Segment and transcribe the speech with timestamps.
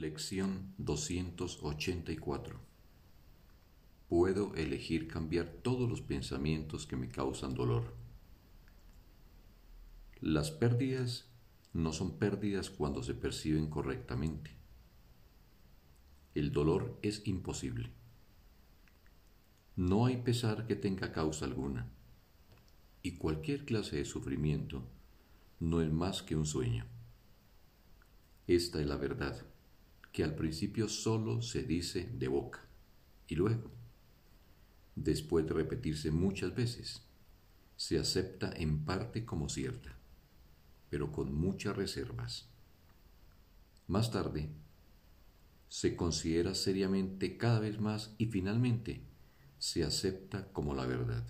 [0.00, 2.60] Lección 284
[4.08, 7.96] Puedo elegir cambiar todos los pensamientos que me causan dolor.
[10.20, 11.28] Las pérdidas
[11.72, 14.52] no son pérdidas cuando se perciben correctamente.
[16.36, 17.90] El dolor es imposible.
[19.74, 21.90] No hay pesar que tenga causa alguna,
[23.02, 24.88] y cualquier clase de sufrimiento
[25.58, 26.86] no es más que un sueño.
[28.46, 29.44] Esta es la verdad
[30.12, 32.60] que al principio solo se dice de boca
[33.28, 33.70] y luego,
[34.96, 37.02] después de repetirse muchas veces,
[37.76, 39.96] se acepta en parte como cierta,
[40.90, 42.48] pero con muchas reservas.
[43.86, 44.48] Más tarde,
[45.68, 49.02] se considera seriamente cada vez más y finalmente
[49.58, 51.24] se acepta como la verdad.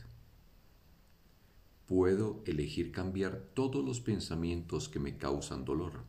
[1.86, 6.04] Puedo elegir cambiar todos los pensamientos que me causan dolor.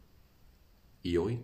[1.02, 1.42] Y hoy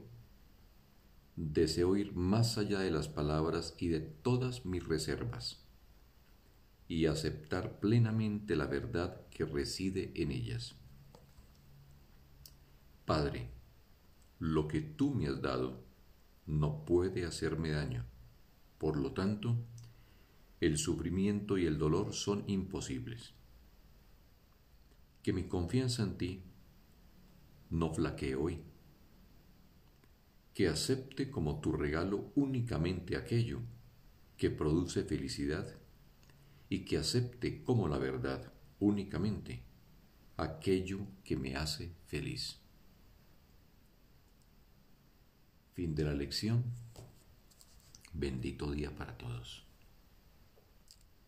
[1.35, 5.65] deseo ir más allá de las palabras y de todas mis reservas,
[6.87, 10.75] y aceptar plenamente la verdad que reside en ellas.
[13.05, 13.49] Padre,
[14.39, 15.83] lo que tú me has dado
[16.45, 18.05] no puede hacerme daño,
[18.77, 19.57] por lo tanto,
[20.61, 23.33] el sufrimiento y el dolor son imposibles.
[25.21, 26.43] Que mi confianza en ti
[27.69, 28.63] no flaquee hoy
[30.55, 33.59] que acepte como tu regalo únicamente aquello
[34.37, 35.67] que produce felicidad
[36.69, 39.63] y que acepte como la verdad únicamente
[40.37, 42.57] aquello que me hace feliz.
[45.73, 46.63] Fin de la lección.
[48.13, 49.65] Bendito día para todos.